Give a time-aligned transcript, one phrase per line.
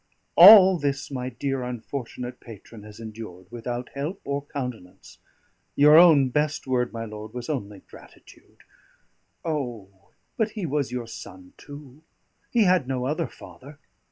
[0.35, 5.19] All this my dear, unfortunate patron has endured without help or countenance.
[5.75, 8.63] Your own best word, my lord, was only gratitude.
[9.45, 9.89] O,
[10.37, 12.01] but he was your son too!
[12.49, 13.77] He had no other father.